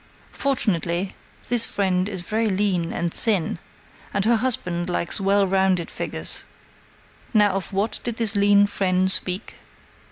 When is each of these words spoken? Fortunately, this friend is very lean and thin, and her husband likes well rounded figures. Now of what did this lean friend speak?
Fortunately, 0.31 1.13
this 1.47 1.67
friend 1.67 2.09
is 2.09 2.23
very 2.23 2.49
lean 2.49 2.91
and 2.91 3.13
thin, 3.13 3.59
and 4.11 4.25
her 4.25 4.37
husband 4.37 4.89
likes 4.89 5.21
well 5.21 5.45
rounded 5.45 5.91
figures. 5.91 6.43
Now 7.35 7.51
of 7.51 7.71
what 7.71 7.99
did 8.03 8.17
this 8.17 8.35
lean 8.35 8.65
friend 8.65 9.11
speak? 9.11 9.57